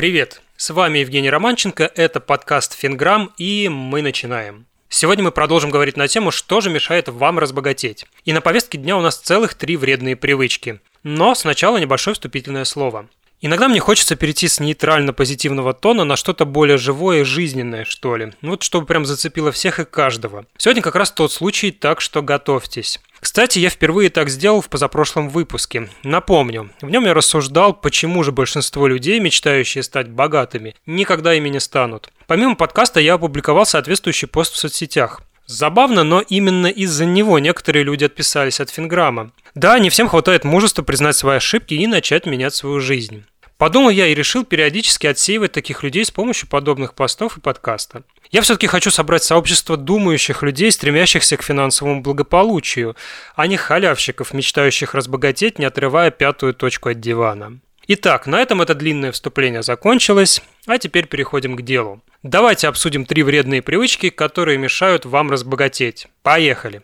Привет! 0.00 0.40
С 0.56 0.70
вами 0.70 1.00
Евгений 1.00 1.28
Романченко, 1.28 1.92
это 1.94 2.20
подкаст 2.20 2.72
«Финграмм» 2.72 3.34
и 3.36 3.68
мы 3.68 4.00
начинаем. 4.00 4.64
Сегодня 4.88 5.24
мы 5.24 5.30
продолжим 5.30 5.68
говорить 5.68 5.98
на 5.98 6.08
тему, 6.08 6.30
что 6.30 6.62
же 6.62 6.70
мешает 6.70 7.10
вам 7.10 7.38
разбогатеть. 7.38 8.06
И 8.24 8.32
на 8.32 8.40
повестке 8.40 8.78
дня 8.78 8.96
у 8.96 9.02
нас 9.02 9.18
целых 9.18 9.52
три 9.52 9.76
вредные 9.76 10.16
привычки. 10.16 10.80
Но 11.02 11.34
сначала 11.34 11.76
небольшое 11.76 12.14
вступительное 12.14 12.64
слово. 12.64 13.10
Иногда 13.42 13.68
мне 13.68 13.80
хочется 13.80 14.16
перейти 14.16 14.48
с 14.48 14.60
нейтрально-позитивного 14.60 15.72
тона 15.72 16.04
на 16.04 16.16
что-то 16.16 16.44
более 16.44 16.76
живое 16.76 17.20
и 17.20 17.24
жизненное, 17.24 17.86
что 17.86 18.16
ли. 18.16 18.34
Ну 18.42 18.50
вот 18.50 18.62
чтобы 18.62 18.86
прям 18.86 19.06
зацепило 19.06 19.50
всех 19.50 19.80
и 19.80 19.86
каждого. 19.86 20.44
Сегодня 20.58 20.82
как 20.82 20.94
раз 20.94 21.10
тот 21.10 21.32
случай, 21.32 21.70
так 21.70 22.02
что 22.02 22.20
готовьтесь. 22.20 23.00
Кстати, 23.18 23.58
я 23.58 23.70
впервые 23.70 24.10
так 24.10 24.28
сделал 24.28 24.60
в 24.60 24.68
позапрошлом 24.68 25.30
выпуске. 25.30 25.88
Напомню, 26.02 26.70
в 26.82 26.90
нем 26.90 27.04
я 27.04 27.14
рассуждал, 27.14 27.72
почему 27.72 28.22
же 28.24 28.32
большинство 28.32 28.86
людей, 28.86 29.20
мечтающие 29.20 29.82
стать 29.82 30.10
богатыми, 30.10 30.74
никогда 30.84 31.34
ими 31.34 31.48
не 31.48 31.60
станут. 31.60 32.10
Помимо 32.26 32.56
подкаста 32.56 33.00
я 33.00 33.14
опубликовал 33.14 33.64
соответствующий 33.64 34.28
пост 34.28 34.54
в 34.54 34.58
соцсетях. 34.58 35.22
Забавно, 35.46 36.04
но 36.04 36.20
именно 36.20 36.68
из-за 36.68 37.04
него 37.04 37.38
некоторые 37.40 37.82
люди 37.82 38.04
отписались 38.04 38.60
от 38.60 38.70
Финграмма. 38.70 39.32
Да, 39.56 39.78
не 39.80 39.90
всем 39.90 40.08
хватает 40.08 40.44
мужества 40.44 40.82
признать 40.82 41.16
свои 41.16 41.38
ошибки 41.38 41.74
и 41.74 41.88
начать 41.88 42.24
менять 42.24 42.54
свою 42.54 42.78
жизнь. 42.78 43.24
Подумал 43.60 43.90
я 43.90 44.06
и 44.06 44.14
решил 44.14 44.46
периодически 44.46 45.06
отсеивать 45.06 45.52
таких 45.52 45.82
людей 45.82 46.02
с 46.02 46.10
помощью 46.10 46.48
подобных 46.48 46.94
постов 46.94 47.36
и 47.36 47.42
подкаста. 47.42 48.04
Я 48.30 48.40
все-таки 48.40 48.66
хочу 48.66 48.90
собрать 48.90 49.22
сообщество 49.22 49.76
думающих 49.76 50.42
людей, 50.42 50.72
стремящихся 50.72 51.36
к 51.36 51.42
финансовому 51.42 52.00
благополучию, 52.00 52.96
а 53.36 53.46
не 53.46 53.58
халявщиков, 53.58 54.32
мечтающих 54.32 54.94
разбогатеть, 54.94 55.58
не 55.58 55.66
отрывая 55.66 56.10
пятую 56.10 56.54
точку 56.54 56.88
от 56.88 57.00
дивана. 57.00 57.58
Итак, 57.86 58.26
на 58.26 58.40
этом 58.40 58.62
это 58.62 58.74
длинное 58.74 59.12
вступление 59.12 59.62
закончилось, 59.62 60.40
а 60.66 60.78
теперь 60.78 61.06
переходим 61.06 61.54
к 61.54 61.60
делу. 61.60 62.00
Давайте 62.22 62.66
обсудим 62.66 63.04
три 63.04 63.22
вредные 63.22 63.60
привычки, 63.60 64.08
которые 64.08 64.56
мешают 64.56 65.04
вам 65.04 65.30
разбогатеть. 65.30 66.06
Поехали! 66.22 66.80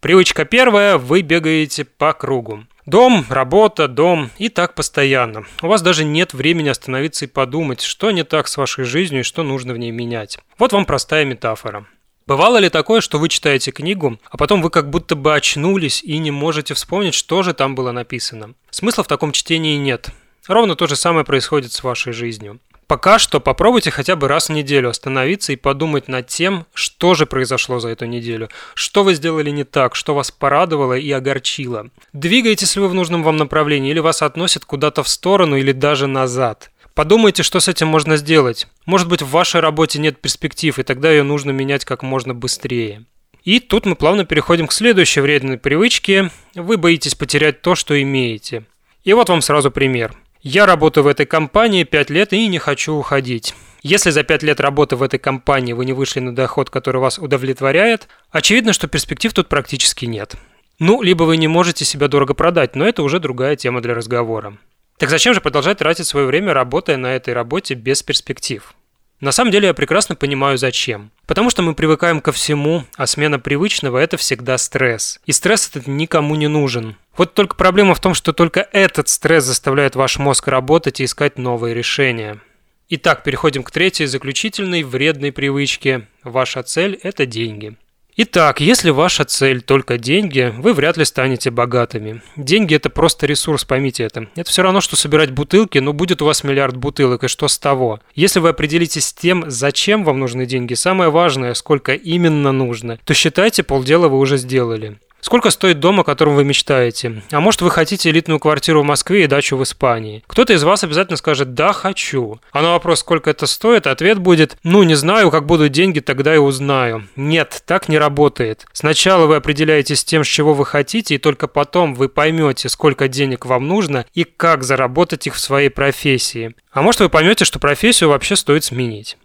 Привычка 0.00 0.44
первая– 0.44 0.96
вы 0.98 1.22
бегаете 1.22 1.84
по 1.84 2.12
кругу. 2.12 2.64
Дом, 2.86 3.26
работа, 3.28 3.88
дом 3.88 4.30
и 4.38 4.48
так 4.48 4.76
постоянно. 4.76 5.44
У 5.60 5.66
вас 5.66 5.82
даже 5.82 6.04
нет 6.04 6.34
времени 6.34 6.68
остановиться 6.68 7.24
и 7.24 7.28
подумать, 7.28 7.80
что 7.80 8.12
не 8.12 8.22
так 8.22 8.46
с 8.46 8.56
вашей 8.56 8.84
жизнью 8.84 9.20
и 9.20 9.24
что 9.24 9.42
нужно 9.42 9.74
в 9.74 9.78
ней 9.78 9.90
менять. 9.90 10.38
Вот 10.56 10.72
вам 10.72 10.84
простая 10.84 11.24
метафора. 11.24 11.86
Бывало 12.28 12.58
ли 12.58 12.68
такое, 12.68 13.00
что 13.00 13.18
вы 13.18 13.28
читаете 13.28 13.72
книгу, 13.72 14.20
а 14.30 14.36
потом 14.36 14.62
вы 14.62 14.70
как 14.70 14.88
будто 14.88 15.16
бы 15.16 15.34
очнулись 15.34 16.00
и 16.04 16.18
не 16.18 16.30
можете 16.30 16.74
вспомнить, 16.74 17.14
что 17.14 17.42
же 17.42 17.54
там 17.54 17.74
было 17.74 17.90
написано? 17.90 18.54
Смысла 18.70 19.02
в 19.02 19.08
таком 19.08 19.32
чтении 19.32 19.76
нет. 19.76 20.10
Ровно 20.46 20.76
то 20.76 20.86
же 20.86 20.94
самое 20.94 21.24
происходит 21.24 21.72
с 21.72 21.82
вашей 21.82 22.12
жизнью. 22.12 22.60
Пока 22.86 23.18
что 23.18 23.40
попробуйте 23.40 23.90
хотя 23.90 24.14
бы 24.14 24.28
раз 24.28 24.48
в 24.48 24.52
неделю 24.52 24.90
остановиться 24.90 25.52
и 25.52 25.56
подумать 25.56 26.06
над 26.06 26.28
тем, 26.28 26.66
что 26.72 27.14
же 27.14 27.26
произошло 27.26 27.80
за 27.80 27.88
эту 27.88 28.06
неделю, 28.06 28.48
что 28.74 29.02
вы 29.02 29.14
сделали 29.14 29.50
не 29.50 29.64
так, 29.64 29.96
что 29.96 30.14
вас 30.14 30.30
порадовало 30.30 30.96
и 30.96 31.10
огорчило. 31.10 31.90
Двигаетесь 32.12 32.76
ли 32.76 32.82
вы 32.82 32.88
в 32.88 32.94
нужном 32.94 33.24
вам 33.24 33.38
направлении 33.38 33.90
или 33.90 33.98
вас 33.98 34.22
относят 34.22 34.64
куда-то 34.64 35.02
в 35.02 35.08
сторону 35.08 35.56
или 35.56 35.72
даже 35.72 36.06
назад. 36.06 36.70
Подумайте, 36.94 37.42
что 37.42 37.58
с 37.58 37.66
этим 37.66 37.88
можно 37.88 38.16
сделать. 38.16 38.68
Может 38.86 39.08
быть, 39.08 39.20
в 39.20 39.30
вашей 39.30 39.60
работе 39.60 39.98
нет 39.98 40.20
перспектив, 40.20 40.78
и 40.78 40.84
тогда 40.84 41.10
ее 41.10 41.24
нужно 41.24 41.50
менять 41.50 41.84
как 41.84 42.04
можно 42.04 42.34
быстрее. 42.34 43.04
И 43.42 43.58
тут 43.58 43.84
мы 43.84 43.96
плавно 43.96 44.24
переходим 44.24 44.68
к 44.68 44.72
следующей 44.72 45.20
вредной 45.20 45.58
привычке. 45.58 46.30
Вы 46.54 46.78
боитесь 46.78 47.16
потерять 47.16 47.62
то, 47.62 47.74
что 47.74 48.00
имеете. 48.00 48.64
И 49.02 49.12
вот 49.12 49.28
вам 49.28 49.42
сразу 49.42 49.72
пример– 49.72 50.14
я 50.46 50.64
работаю 50.64 51.02
в 51.02 51.08
этой 51.08 51.26
компании 51.26 51.82
5 51.82 52.10
лет 52.10 52.32
и 52.32 52.46
не 52.46 52.58
хочу 52.58 52.94
уходить. 52.94 53.54
Если 53.82 54.10
за 54.10 54.22
5 54.22 54.44
лет 54.44 54.60
работы 54.60 54.94
в 54.94 55.02
этой 55.02 55.18
компании 55.18 55.72
вы 55.72 55.84
не 55.84 55.92
вышли 55.92 56.20
на 56.20 56.34
доход, 56.34 56.70
который 56.70 57.00
вас 57.00 57.18
удовлетворяет, 57.18 58.06
очевидно, 58.30 58.72
что 58.72 58.86
перспектив 58.86 59.32
тут 59.32 59.48
практически 59.48 60.04
нет. 60.04 60.36
Ну, 60.78 61.02
либо 61.02 61.24
вы 61.24 61.36
не 61.36 61.48
можете 61.48 61.84
себя 61.84 62.06
дорого 62.06 62.32
продать, 62.34 62.76
но 62.76 62.86
это 62.86 63.02
уже 63.02 63.18
другая 63.18 63.56
тема 63.56 63.80
для 63.80 63.94
разговора. 63.94 64.56
Так 64.98 65.10
зачем 65.10 65.34
же 65.34 65.40
продолжать 65.40 65.78
тратить 65.78 66.06
свое 66.06 66.26
время, 66.26 66.54
работая 66.54 66.96
на 66.96 67.16
этой 67.16 67.34
работе 67.34 67.74
без 67.74 68.04
перспектив? 68.04 68.72
На 69.18 69.32
самом 69.32 69.50
деле 69.50 69.68
я 69.68 69.74
прекрасно 69.74 70.14
понимаю 70.14 70.58
зачем. 70.58 71.10
Потому 71.26 71.50
что 71.50 71.62
мы 71.62 71.74
привыкаем 71.74 72.20
ко 72.20 72.30
всему, 72.30 72.84
а 72.96 73.06
смена 73.06 73.40
привычного– 73.40 73.98
это 73.98 74.16
всегда 74.16 74.58
стресс. 74.58 75.18
И 75.26 75.32
стресс 75.32 75.68
этот 75.68 75.88
никому 75.88 76.36
не 76.36 76.46
нужен. 76.48 76.96
Вот 77.16 77.34
только 77.34 77.56
проблема 77.56 77.94
в 77.94 78.00
том, 78.00 78.14
что 78.14 78.32
только 78.32 78.68
этот 78.72 79.08
стресс 79.08 79.44
заставляет 79.44 79.96
ваш 79.96 80.18
мозг 80.18 80.48
работать 80.48 81.00
и 81.00 81.04
искать 81.04 81.38
новые 81.38 81.74
решения. 81.74 82.40
Итак, 82.88 83.24
переходим 83.24 83.62
к 83.62 83.70
третьей 83.70 84.06
заключительной 84.06 84.82
вредной 84.82 85.32
привычке. 85.32 86.08
Ваша 86.22 86.62
цель– 86.62 86.98
это 87.02 87.26
деньги. 87.26 87.76
Итак, 88.18 88.62
если 88.62 88.88
ваша 88.88 89.26
цель 89.26 89.60
только 89.60 89.98
деньги, 89.98 90.54
вы 90.56 90.72
вряд 90.72 90.96
ли 90.96 91.04
станете 91.04 91.50
богатыми. 91.50 92.22
Деньги 92.36 92.74
это 92.74 92.88
просто 92.88 93.26
ресурс, 93.26 93.64
поймите 93.64 94.04
это. 94.04 94.28
Это 94.36 94.48
все 94.48 94.62
равно, 94.62 94.80
что 94.80 94.96
собирать 94.96 95.32
бутылки, 95.32 95.78
но 95.78 95.92
будет 95.92 96.22
у 96.22 96.24
вас 96.24 96.42
миллиард 96.42 96.76
бутылок, 96.76 97.24
и 97.24 97.28
что 97.28 97.46
с 97.46 97.58
того? 97.58 98.00
Если 98.14 98.40
вы 98.40 98.50
определитесь 98.50 99.06
с 99.06 99.12
тем, 99.12 99.44
зачем 99.48 100.02
вам 100.02 100.18
нужны 100.18 100.46
деньги, 100.46 100.72
самое 100.72 101.10
важное, 101.10 101.52
сколько 101.52 101.92
именно 101.92 102.52
нужно, 102.52 102.98
то 103.04 103.12
считайте, 103.12 103.62
полдела 103.62 104.08
вы 104.08 104.18
уже 104.18 104.38
сделали. 104.38 104.98
Сколько 105.26 105.50
стоит 105.50 105.80
дом, 105.80 105.98
о 105.98 106.04
котором 106.04 106.36
вы 106.36 106.44
мечтаете? 106.44 107.20
А 107.32 107.40
может, 107.40 107.60
вы 107.60 107.72
хотите 107.72 108.10
элитную 108.10 108.38
квартиру 108.38 108.82
в 108.82 108.84
Москве 108.84 109.24
и 109.24 109.26
дачу 109.26 109.56
в 109.56 109.62
Испании? 109.64 110.22
Кто-то 110.28 110.52
из 110.52 110.62
вас 110.62 110.84
обязательно 110.84 111.16
скажет 111.16 111.52
«да, 111.52 111.72
хочу». 111.72 112.38
А 112.52 112.62
на 112.62 112.70
вопрос, 112.74 113.00
сколько 113.00 113.30
это 113.30 113.46
стоит, 113.46 113.88
ответ 113.88 114.20
будет 114.20 114.56
«ну, 114.62 114.84
не 114.84 114.94
знаю, 114.94 115.32
как 115.32 115.44
будут 115.44 115.72
деньги, 115.72 115.98
тогда 115.98 116.32
и 116.32 116.38
узнаю». 116.38 117.08
Нет, 117.16 117.64
так 117.66 117.88
не 117.88 117.98
работает. 117.98 118.66
Сначала 118.72 119.26
вы 119.26 119.34
определяетесь 119.34 119.98
с 119.98 120.04
тем, 120.04 120.22
с 120.22 120.28
чего 120.28 120.54
вы 120.54 120.64
хотите, 120.64 121.16
и 121.16 121.18
только 121.18 121.48
потом 121.48 121.96
вы 121.96 122.08
поймете, 122.08 122.68
сколько 122.68 123.08
денег 123.08 123.46
вам 123.46 123.66
нужно 123.66 124.06
и 124.14 124.22
как 124.22 124.62
заработать 124.62 125.26
их 125.26 125.34
в 125.34 125.40
своей 125.40 125.70
профессии. 125.70 126.54
А 126.70 126.82
может, 126.82 127.00
вы 127.00 127.08
поймете, 127.08 127.44
что 127.44 127.58
профессию 127.58 128.10
вообще 128.10 128.36
стоит 128.36 128.62
сменить. 128.62 129.16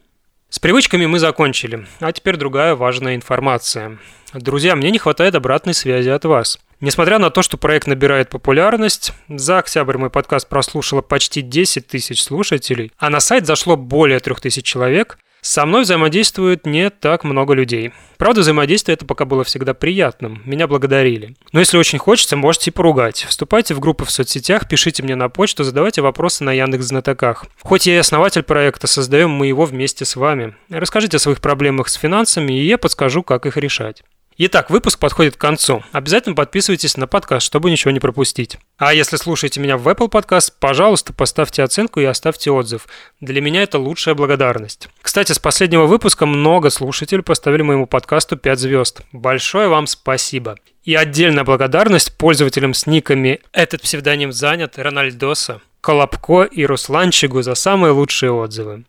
С 0.51 0.59
привычками 0.59 1.05
мы 1.05 1.17
закончили, 1.17 1.87
а 2.01 2.11
теперь 2.11 2.35
другая 2.35 2.75
важная 2.75 3.15
информация. 3.15 3.99
Друзья, 4.33 4.75
мне 4.75 4.91
не 4.91 4.99
хватает 4.99 5.33
обратной 5.33 5.73
связи 5.73 6.09
от 6.09 6.25
вас. 6.25 6.59
Несмотря 6.81 7.19
на 7.19 7.29
то, 7.29 7.41
что 7.41 7.55
проект 7.55 7.87
набирает 7.87 8.27
популярность, 8.27 9.13
за 9.29 9.59
октябрь 9.59 9.97
мой 9.97 10.09
подкаст 10.09 10.49
прослушало 10.49 11.01
почти 11.01 11.41
10 11.41 11.87
тысяч 11.87 12.21
слушателей, 12.21 12.91
а 12.97 13.09
на 13.09 13.21
сайт 13.21 13.45
зашло 13.45 13.77
более 13.77 14.19
3000 14.19 14.61
человек, 14.61 15.19
со 15.41 15.65
мной 15.65 15.81
взаимодействует 15.81 16.65
не 16.65 16.89
так 16.89 17.23
много 17.23 17.53
людей. 17.53 17.93
Правда, 18.17 18.41
взаимодействие 18.41 18.93
это 18.93 19.05
пока 19.05 19.25
было 19.25 19.43
всегда 19.43 19.73
приятным, 19.73 20.41
меня 20.45 20.67
благодарили. 20.67 21.35
Но 21.51 21.59
если 21.59 21.77
очень 21.77 21.97
хочется, 21.97 22.37
можете 22.37 22.69
и 22.69 22.73
поругать. 22.73 23.25
Вступайте 23.27 23.73
в 23.73 23.79
группы 23.79 24.05
в 24.05 24.11
соцсетях, 24.11 24.67
пишите 24.67 25.01
мне 25.01 25.15
на 25.15 25.29
почту, 25.29 25.63
задавайте 25.63 26.01
вопросы 26.01 26.43
на 26.43 26.53
Яндекс 26.53 26.85
Знатоках. 26.85 27.45
Хоть 27.61 27.87
я 27.87 27.95
и 27.95 27.97
основатель 27.97 28.43
проекта, 28.43 28.85
создаем 28.85 29.31
мы 29.31 29.47
его 29.47 29.65
вместе 29.65 30.05
с 30.05 30.15
вами. 30.15 30.55
Расскажите 30.69 31.17
о 31.17 31.19
своих 31.19 31.41
проблемах 31.41 31.89
с 31.89 31.95
финансами, 31.95 32.53
и 32.53 32.67
я 32.67 32.77
подскажу, 32.77 33.23
как 33.23 33.47
их 33.47 33.57
решать. 33.57 34.03
Итак, 34.43 34.71
выпуск 34.71 34.97
подходит 34.97 35.35
к 35.35 35.39
концу. 35.39 35.83
Обязательно 35.91 36.33
подписывайтесь 36.33 36.97
на 36.97 37.05
подкаст, 37.05 37.45
чтобы 37.45 37.69
ничего 37.69 37.91
не 37.91 37.99
пропустить. 37.99 38.57
А 38.79 38.91
если 38.91 39.17
слушаете 39.17 39.59
меня 39.59 39.77
в 39.77 39.87
Apple 39.87 40.09
Podcast, 40.09 40.53
пожалуйста, 40.59 41.13
поставьте 41.13 41.61
оценку 41.61 41.99
и 41.99 42.05
оставьте 42.05 42.49
отзыв. 42.49 42.87
Для 43.19 43.39
меня 43.39 43.61
это 43.61 43.77
лучшая 43.77 44.15
благодарность. 44.15 44.89
Кстати, 45.03 45.31
с 45.31 45.37
последнего 45.37 45.85
выпуска 45.85 46.25
много 46.25 46.71
слушателей 46.71 47.21
поставили 47.21 47.61
моему 47.61 47.85
подкасту 47.85 48.35
5 48.35 48.59
звезд. 48.59 49.01
Большое 49.11 49.67
вам 49.67 49.85
спасибо. 49.85 50.57
И 50.85 50.95
отдельная 50.95 51.43
благодарность 51.43 52.17
пользователям 52.17 52.73
с 52.73 52.87
никами 52.87 53.41
«Этот 53.51 53.83
псевдоним 53.83 54.31
занят», 54.31 54.79
Рональдоса, 54.79 55.61
Колобко 55.81 56.45
и 56.45 56.65
Русланчигу 56.65 57.43
за 57.43 57.53
самые 57.53 57.91
лучшие 57.91 58.31
отзывы. 58.31 58.85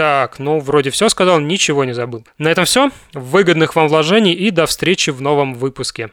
Так, 0.00 0.38
ну 0.38 0.60
вроде 0.60 0.88
все 0.88 1.10
сказал, 1.10 1.40
ничего 1.40 1.84
не 1.84 1.92
забыл. 1.92 2.24
На 2.38 2.48
этом 2.48 2.64
все. 2.64 2.88
Выгодных 3.12 3.76
вам 3.76 3.88
вложений 3.88 4.32
и 4.32 4.50
до 4.50 4.64
встречи 4.64 5.10
в 5.10 5.20
новом 5.20 5.52
выпуске. 5.52 6.08